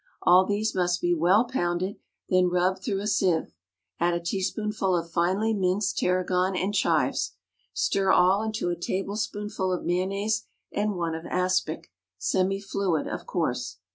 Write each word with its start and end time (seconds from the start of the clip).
All 0.23 0.47
these 0.47 0.73
must 0.73 0.99
be 0.99 1.13
well 1.13 1.45
pounded, 1.45 1.97
then 2.27 2.49
rubbed 2.49 2.81
through 2.83 3.01
a 3.01 3.05
sieve; 3.05 3.53
add 3.99 4.15
a 4.15 4.19
teaspoonful 4.19 4.95
of 4.95 5.11
finely 5.11 5.53
minced 5.53 5.99
tarragon 5.99 6.55
and 6.55 6.73
chives. 6.73 7.33
Stir 7.75 8.11
all 8.11 8.41
into 8.41 8.71
a 8.71 8.75
tablespoonful 8.75 9.71
of 9.71 9.85
mayonnaise 9.85 10.47
and 10.71 10.95
one 10.95 11.13
of 11.13 11.27
aspic, 11.27 11.91
semi 12.17 12.59
fluid 12.59 13.05
of 13.07 13.27
course. 13.27 13.77